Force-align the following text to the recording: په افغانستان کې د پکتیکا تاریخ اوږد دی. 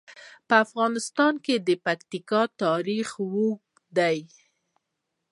په 0.47 0.55
افغانستان 0.65 1.33
کې 1.45 1.55
د 1.67 1.69
پکتیکا 1.85 2.41
تاریخ 2.63 3.07
اوږد 3.33 3.63
دی. 3.97 4.17